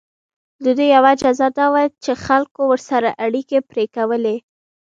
د 0.63 0.65
دوی 0.77 0.87
یوه 0.97 1.11
جزا 1.21 1.47
دا 1.57 1.65
وه 1.73 1.83
چې 2.03 2.11
خلکو 2.25 2.61
ورسره 2.71 3.09
اړیکه 3.25 3.57
پرې 3.69 3.85
کوله. 3.95 4.35